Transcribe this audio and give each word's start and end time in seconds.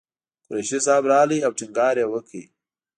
قریشي 0.47 0.79
صاحب 0.85 1.03
راغی 1.13 1.39
او 1.45 1.51
ټینګار 1.57 1.95
یې 2.01 2.05
وکړ. 2.09 2.39